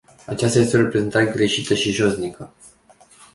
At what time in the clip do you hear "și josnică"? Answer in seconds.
1.73-2.53